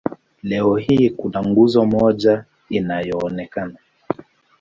Leo 0.43 0.75
hii 0.75 1.09
kuna 1.09 1.43
nguzo 1.43 1.85
moja 1.85 2.37
tu 2.37 2.43
inayoonekana. 2.69 3.75